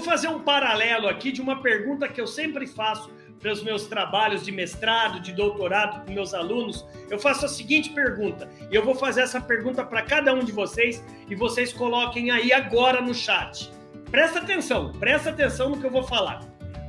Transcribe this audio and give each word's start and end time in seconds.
fazer 0.00 0.28
um 0.28 0.40
paralelo 0.40 1.08
aqui 1.08 1.32
de 1.32 1.40
uma 1.40 1.62
pergunta 1.62 2.08
que 2.08 2.20
eu 2.20 2.26
sempre 2.26 2.66
faço 2.66 3.10
para 3.40 3.52
os 3.52 3.62
meus 3.62 3.86
trabalhos 3.86 4.44
de 4.44 4.52
mestrado, 4.52 5.20
de 5.20 5.32
doutorado 5.32 6.04
com 6.04 6.12
meus 6.12 6.34
alunos. 6.34 6.84
Eu 7.10 7.18
faço 7.18 7.46
a 7.46 7.48
seguinte 7.48 7.90
pergunta, 7.90 8.48
e 8.70 8.74
eu 8.74 8.84
vou 8.84 8.94
fazer 8.94 9.22
essa 9.22 9.40
pergunta 9.40 9.84
para 9.84 10.02
cada 10.02 10.34
um 10.34 10.40
de 10.40 10.52
vocês 10.52 11.04
e 11.28 11.34
vocês 11.34 11.72
coloquem 11.72 12.30
aí 12.30 12.52
agora 12.52 13.00
no 13.00 13.14
chat. 13.14 13.70
Presta 14.10 14.40
atenção, 14.40 14.92
presta 14.92 15.30
atenção 15.30 15.70
no 15.70 15.78
que 15.78 15.86
eu 15.86 15.90
vou 15.90 16.02
falar. 16.02 16.40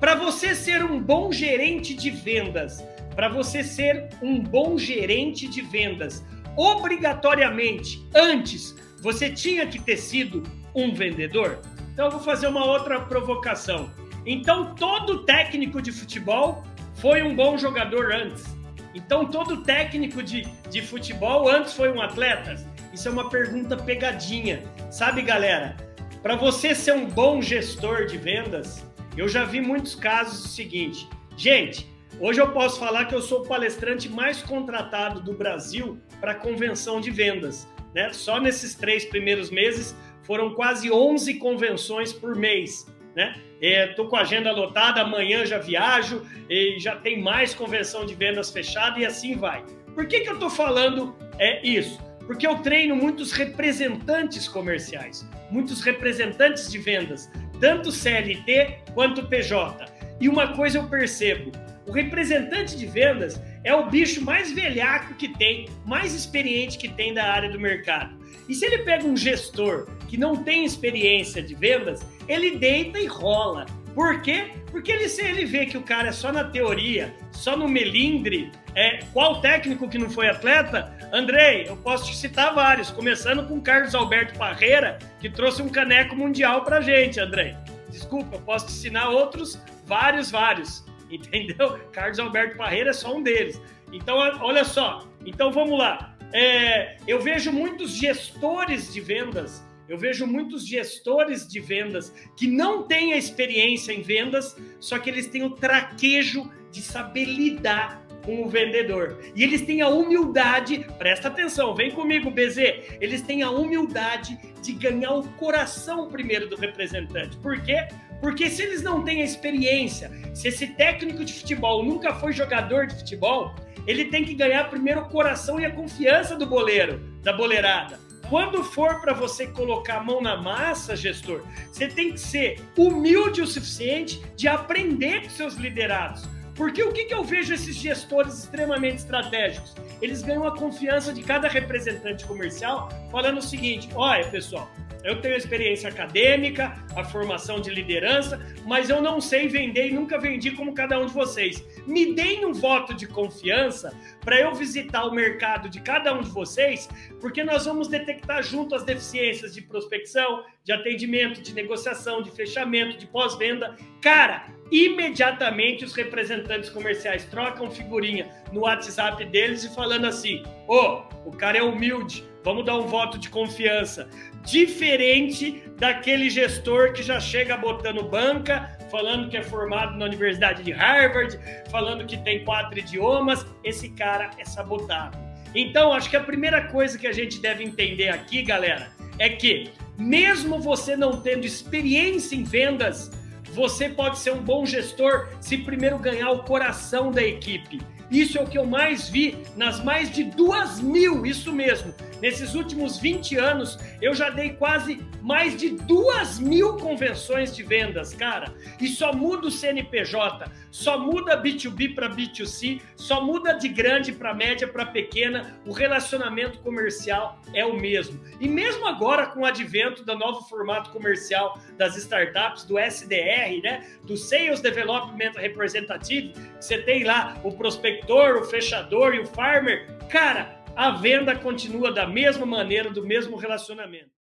Para 0.00 0.14
você 0.14 0.54
ser 0.54 0.84
um 0.84 1.00
bom 1.00 1.30
gerente 1.30 1.94
de 1.94 2.10
vendas, 2.10 2.84
para 3.14 3.28
você 3.28 3.62
ser 3.62 4.08
um 4.22 4.40
bom 4.40 4.76
gerente 4.76 5.46
de 5.46 5.60
vendas, 5.62 6.24
obrigatoriamente, 6.56 8.04
antes, 8.14 8.74
você 9.00 9.30
tinha 9.30 9.66
que 9.66 9.80
ter 9.80 9.96
sido 9.96 10.42
um 10.74 10.92
vendedor? 10.94 11.60
Então 11.92 12.06
eu 12.06 12.10
vou 12.10 12.20
fazer 12.20 12.46
uma 12.46 12.64
outra 12.64 13.00
provocação. 13.00 13.90
Então 14.24 14.74
todo 14.74 15.24
técnico 15.24 15.82
de 15.82 15.92
futebol 15.92 16.64
foi 16.94 17.22
um 17.22 17.34
bom 17.34 17.58
jogador 17.58 18.12
antes. 18.12 18.56
Então 18.94 19.26
todo 19.26 19.62
técnico 19.62 20.22
de, 20.22 20.42
de 20.70 20.80
futebol 20.80 21.48
antes 21.48 21.74
foi 21.74 21.90
um 21.90 22.00
atleta? 22.00 22.54
Isso 22.92 23.08
é 23.08 23.10
uma 23.10 23.28
pergunta 23.28 23.76
pegadinha. 23.76 24.62
Sabe, 24.90 25.22
galera? 25.22 25.76
Para 26.22 26.36
você 26.36 26.74
ser 26.74 26.92
um 26.92 27.06
bom 27.06 27.42
gestor 27.42 28.06
de 28.06 28.16
vendas, 28.16 28.86
eu 29.16 29.28
já 29.28 29.44
vi 29.44 29.60
muitos 29.60 29.94
casos 29.94 30.44
o 30.44 30.48
seguinte. 30.48 31.08
Gente, 31.36 31.86
hoje 32.20 32.40
eu 32.40 32.52
posso 32.52 32.78
falar 32.78 33.06
que 33.06 33.14
eu 33.14 33.20
sou 33.20 33.40
o 33.40 33.46
palestrante 33.46 34.08
mais 34.08 34.42
contratado 34.42 35.20
do 35.20 35.34
Brasil 35.34 35.98
para 36.20 36.34
convenção 36.34 37.00
de 37.00 37.10
vendas. 37.10 37.66
Né? 37.94 38.12
Só 38.12 38.40
nesses 38.40 38.74
três 38.74 39.04
primeiros 39.04 39.50
meses 39.50 39.94
foram 40.22 40.54
quase 40.54 40.90
11 40.90 41.34
convenções 41.34 42.12
por 42.12 42.34
mês. 42.36 42.86
Né? 43.14 43.34
Estou 43.60 44.08
com 44.08 44.16
a 44.16 44.22
agenda 44.22 44.50
lotada, 44.52 45.02
amanhã 45.02 45.44
já 45.44 45.58
viajo 45.58 46.26
e 46.48 46.78
já 46.78 46.96
tem 46.96 47.20
mais 47.20 47.54
convenção 47.54 48.06
de 48.06 48.14
vendas 48.14 48.50
fechada 48.50 48.98
e 48.98 49.04
assim 49.04 49.36
vai. 49.36 49.64
Por 49.94 50.06
que, 50.06 50.20
que 50.20 50.28
eu 50.28 50.34
estou 50.34 50.50
falando 50.50 51.14
é 51.38 51.64
isso? 51.66 52.00
Porque 52.26 52.46
eu 52.46 52.58
treino 52.58 52.96
muitos 52.96 53.32
representantes 53.32 54.48
comerciais, 54.48 55.28
muitos 55.50 55.82
representantes 55.82 56.70
de 56.70 56.78
vendas, 56.78 57.30
tanto 57.60 57.92
CLT 57.92 58.78
quanto 58.94 59.26
PJ. 59.26 59.84
E 60.20 60.28
uma 60.28 60.54
coisa 60.54 60.78
eu 60.78 60.88
percebo: 60.88 61.52
o 61.86 61.92
representante 61.92 62.76
de 62.76 62.86
vendas 62.86 63.40
é 63.64 63.74
o 63.74 63.88
bicho 63.88 64.24
mais 64.24 64.52
velhaco 64.52 65.14
que 65.14 65.28
tem, 65.28 65.68
mais 65.86 66.14
experiente 66.14 66.78
que 66.78 66.88
tem 66.88 67.14
da 67.14 67.24
área 67.24 67.50
do 67.50 67.60
mercado. 67.60 68.16
E 68.48 68.54
se 68.54 68.64
ele 68.66 68.78
pega 68.78 69.06
um 69.06 69.16
gestor 69.16 69.86
que 70.08 70.16
não 70.16 70.36
tem 70.36 70.64
experiência 70.64 71.42
de 71.42 71.54
vendas, 71.54 72.04
ele 72.28 72.58
deita 72.58 72.98
e 72.98 73.06
rola. 73.06 73.66
Por 73.94 74.22
quê? 74.22 74.50
Porque 74.70 74.90
ele, 74.90 75.08
se 75.08 75.22
ele 75.22 75.44
vê 75.44 75.66
que 75.66 75.76
o 75.76 75.82
cara 75.82 76.08
é 76.08 76.12
só 76.12 76.32
na 76.32 76.44
teoria, 76.44 77.14
só 77.30 77.56
no 77.56 77.68
melindre, 77.68 78.50
é, 78.74 79.00
qual 79.12 79.40
técnico 79.40 79.88
que 79.88 79.98
não 79.98 80.08
foi 80.08 80.28
atleta? 80.28 80.96
Andrei, 81.12 81.66
eu 81.68 81.76
posso 81.76 82.06
te 82.06 82.16
citar 82.16 82.54
vários, 82.54 82.90
começando 82.90 83.46
com 83.46 83.60
Carlos 83.60 83.94
Alberto 83.94 84.38
Parreira, 84.38 84.98
que 85.20 85.28
trouxe 85.28 85.60
um 85.60 85.68
caneco 85.68 86.16
mundial 86.16 86.64
pra 86.64 86.80
gente, 86.80 87.20
Andrei. 87.20 87.54
Desculpa, 87.90 88.36
eu 88.36 88.40
posso 88.40 88.66
te 88.66 88.72
ensinar 88.72 89.10
outros, 89.10 89.60
vários, 89.86 90.30
vários. 90.30 90.82
Entendeu? 91.32 91.78
Carlos 91.92 92.18
Alberto 92.18 92.56
Parreira 92.56 92.90
é 92.90 92.94
só 92.94 93.14
um 93.14 93.22
deles. 93.22 93.60
Então, 93.92 94.16
olha 94.16 94.64
só. 94.64 95.06
Então, 95.26 95.52
vamos 95.52 95.78
lá. 95.78 96.16
É, 96.32 96.96
eu 97.06 97.20
vejo 97.20 97.52
muitos 97.52 97.92
gestores 97.92 98.92
de 98.92 99.00
vendas 99.00 99.62
eu 99.88 99.98
vejo 99.98 100.26
muitos 100.26 100.66
gestores 100.66 101.46
de 101.46 101.60
vendas 101.60 102.14
que 102.34 102.46
não 102.46 102.84
têm 102.84 103.12
a 103.12 103.18
experiência 103.18 103.92
em 103.92 104.00
vendas, 104.00 104.56
só 104.80 104.98
que 104.98 105.10
eles 105.10 105.26
têm 105.26 105.42
o 105.42 105.50
traquejo 105.50 106.50
de 106.70 106.80
saber 106.80 107.26
lidar 107.26 108.02
com 108.24 108.42
o 108.42 108.48
vendedor. 108.48 109.18
E 109.34 109.42
eles 109.42 109.60
têm 109.60 109.82
a 109.82 109.88
humildade, 109.88 110.86
presta 110.96 111.28
atenção, 111.28 111.74
vem 111.74 111.90
comigo, 111.90 112.30
BZ. 112.30 112.58
Eles 113.02 113.20
têm 113.20 113.42
a 113.42 113.50
humildade 113.50 114.38
de 114.62 114.72
ganhar 114.72 115.12
o 115.12 115.28
coração 115.32 116.08
primeiro 116.08 116.48
do 116.48 116.56
representante. 116.56 117.36
Por 117.36 117.60
quê? 117.60 117.88
Porque 118.22 118.48
se 118.48 118.62
eles 118.62 118.82
não 118.82 119.02
têm 119.02 119.20
a 119.20 119.24
experiência, 119.24 120.12
se 120.32 120.46
esse 120.46 120.68
técnico 120.68 121.24
de 121.24 121.32
futebol 121.32 121.84
nunca 121.84 122.14
foi 122.14 122.32
jogador 122.32 122.86
de 122.86 122.94
futebol, 122.94 123.52
ele 123.84 124.04
tem 124.04 124.24
que 124.24 124.32
ganhar 124.32 124.70
primeiro 124.70 125.00
o 125.00 125.08
coração 125.08 125.58
e 125.58 125.66
a 125.66 125.74
confiança 125.74 126.36
do 126.36 126.46
boleiro, 126.46 127.00
da 127.20 127.32
boleirada. 127.32 127.98
Quando 128.30 128.62
for 128.62 129.00
para 129.00 129.12
você 129.12 129.48
colocar 129.48 129.96
a 129.96 130.02
mão 130.04 130.22
na 130.22 130.40
massa, 130.40 130.94
gestor, 130.94 131.42
você 131.70 131.88
tem 131.88 132.12
que 132.12 132.20
ser 132.20 132.60
humilde 132.78 133.42
o 133.42 133.46
suficiente 133.46 134.22
de 134.36 134.46
aprender 134.46 135.24
com 135.24 135.30
seus 135.30 135.54
liderados. 135.54 136.22
Porque 136.54 136.82
o 136.82 136.92
que, 136.92 137.06
que 137.06 137.14
eu 137.14 137.24
vejo 137.24 137.54
esses 137.54 137.74
gestores 137.74 138.38
extremamente 138.38 138.98
estratégicos? 138.98 139.74
Eles 140.00 140.22
ganham 140.22 140.46
a 140.46 140.56
confiança 140.56 141.12
de 141.12 141.22
cada 141.22 141.48
representante 141.48 142.24
comercial, 142.26 142.88
falando 143.10 143.38
o 143.38 143.42
seguinte: 143.42 143.88
olha, 143.94 144.26
pessoal, 144.28 144.70
eu 145.04 145.20
tenho 145.20 145.34
experiência 145.34 145.88
acadêmica, 145.88 146.76
a 146.94 147.02
formação 147.02 147.60
de 147.60 147.70
liderança, 147.70 148.40
mas 148.64 148.88
eu 148.88 149.02
não 149.02 149.20
sei 149.20 149.48
vender 149.48 149.88
e 149.88 149.92
nunca 149.92 150.18
vendi 150.18 150.52
como 150.52 150.74
cada 150.74 150.98
um 150.98 151.06
de 151.06 151.12
vocês. 151.12 151.64
Me 151.86 152.14
deem 152.14 152.44
um 152.44 152.52
voto 152.52 152.94
de 152.94 153.06
confiança 153.06 153.92
para 154.20 154.40
eu 154.40 154.54
visitar 154.54 155.04
o 155.04 155.12
mercado 155.12 155.68
de 155.68 155.80
cada 155.80 156.14
um 156.14 156.20
de 156.20 156.30
vocês, 156.30 156.88
porque 157.20 157.42
nós 157.42 157.64
vamos 157.64 157.88
detectar 157.88 158.42
junto 158.42 158.74
as 158.74 158.84
deficiências 158.84 159.54
de 159.54 159.62
prospecção, 159.62 160.44
de 160.62 160.72
atendimento, 160.72 161.42
de 161.42 161.52
negociação, 161.52 162.22
de 162.22 162.30
fechamento, 162.30 162.96
de 162.96 163.06
pós-venda. 163.06 163.76
Cara, 164.00 164.46
imediatamente 164.72 165.84
os 165.84 165.94
representantes 165.94 166.70
comerciais 166.70 167.26
trocam 167.26 167.70
figurinha 167.70 168.28
no 168.50 168.60
WhatsApp 168.62 169.22
deles 169.26 169.64
e 169.64 169.74
falando 169.74 170.06
assim: 170.06 170.42
ô, 170.66 170.74
oh, 170.74 171.28
o 171.28 171.32
cara 171.36 171.58
é 171.58 171.62
humilde, 171.62 172.24
vamos 172.42 172.64
dar 172.64 172.78
um 172.78 172.86
voto 172.86 173.18
de 173.18 173.28
confiança 173.28 174.08
diferente 174.44 175.62
daquele 175.76 176.30
gestor 176.30 176.92
que 176.92 177.02
já 177.02 177.20
chega 177.20 177.56
botando 177.56 178.02
banca, 178.02 178.76
falando 178.90 179.28
que 179.28 179.36
é 179.36 179.42
formado 179.42 179.96
na 179.96 180.06
Universidade 180.06 180.62
de 180.62 180.72
Harvard, 180.72 181.38
falando 181.70 182.06
que 182.06 182.16
tem 182.16 182.44
quatro 182.44 182.78
idiomas. 182.78 183.46
Esse 183.62 183.90
cara 183.90 184.30
é 184.38 184.44
sabotado. 184.44 185.18
Então, 185.54 185.92
acho 185.92 186.08
que 186.08 186.16
a 186.16 186.22
primeira 186.22 186.68
coisa 186.68 186.98
que 186.98 187.06
a 187.06 187.12
gente 187.12 187.38
deve 187.40 187.62
entender 187.62 188.08
aqui, 188.08 188.42
galera, 188.42 188.90
é 189.18 189.28
que 189.28 189.70
mesmo 189.98 190.58
você 190.58 190.96
não 190.96 191.20
tendo 191.20 191.44
experiência 191.44 192.34
em 192.34 192.42
vendas, 192.42 193.10
você 193.52 193.88
pode 193.88 194.18
ser 194.18 194.32
um 194.32 194.42
bom 194.42 194.64
gestor 194.64 195.28
se 195.40 195.58
primeiro 195.58 195.98
ganhar 195.98 196.30
o 196.30 196.42
coração 196.42 197.10
da 197.10 197.22
equipe. 197.22 197.80
Isso 198.12 198.38
é 198.38 198.42
o 198.42 198.46
que 198.46 198.58
eu 198.58 198.66
mais 198.66 199.08
vi 199.08 199.38
nas 199.56 199.82
mais 199.82 200.10
de 200.10 200.24
duas 200.24 200.80
mil, 200.80 201.24
isso 201.24 201.50
mesmo. 201.50 201.94
Nesses 202.20 202.54
últimos 202.54 202.98
20 202.98 203.36
anos, 203.36 203.78
eu 204.00 204.14
já 204.14 204.28
dei 204.28 204.50
quase 204.50 205.00
mais 205.22 205.56
de 205.56 205.70
duas 205.70 206.38
mil 206.38 206.76
convenções 206.76 207.56
de 207.56 207.62
vendas, 207.62 208.12
cara. 208.12 208.52
E 208.78 208.86
só 208.86 209.12
muda 209.12 209.48
o 209.48 209.50
CNPJ, 209.50 210.50
só 210.70 210.98
muda 210.98 211.40
B2B 211.42 211.94
para 211.94 212.08
B2C, 212.08 212.80
só 212.96 213.24
muda 213.24 213.54
de 213.54 213.68
grande 213.68 214.12
para 214.12 214.34
média 214.34 214.68
para 214.68 214.86
pequena. 214.86 215.58
O 215.64 215.72
relacionamento 215.72 216.58
comercial 216.58 217.40
é 217.54 217.64
o 217.64 217.74
mesmo. 217.74 218.20
E 218.38 218.46
mesmo 218.46 218.86
agora, 218.86 219.26
com 219.26 219.40
o 219.40 219.46
advento 219.46 220.04
do 220.04 220.16
novo 220.16 220.42
formato 220.48 220.90
comercial 220.90 221.58
das 221.78 221.96
startups, 221.96 222.64
do 222.64 222.78
SDR, 222.78 223.62
né? 223.62 223.86
Do 224.04 224.16
Sales 224.16 224.60
Development 224.60 225.32
Representative, 225.36 226.34
você 226.60 226.78
tem 226.78 227.04
lá 227.04 227.36
o 227.42 227.52
prospector 227.52 228.01
o 228.40 228.44
fechador 228.44 229.14
e 229.14 229.20
o 229.20 229.26
farmer, 229.26 229.88
cara, 230.08 230.62
a 230.74 230.90
venda 230.92 231.34
continua 231.36 231.92
da 231.92 232.06
mesma 232.06 232.46
maneira, 232.46 232.90
do 232.90 233.06
mesmo 233.06 233.36
relacionamento. 233.36 234.12